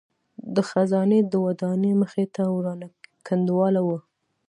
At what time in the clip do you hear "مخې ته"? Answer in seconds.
2.01-2.43